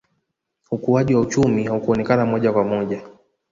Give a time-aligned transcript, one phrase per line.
[0.71, 3.01] ukuaji wa uchumi haukuonekana moja kwa moja